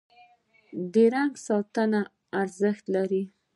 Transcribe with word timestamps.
د 0.93 0.95
رنګ 1.13 1.33
ساتنه 1.47 2.01
یې 2.07 2.11
ارزښت 2.41 2.85
لري. 2.95 3.23